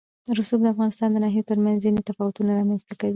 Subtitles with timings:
[0.37, 3.09] رسوب د افغانستان د ناحیو ترمنځ ځینې تفاوتونه رامنځ ته کوي.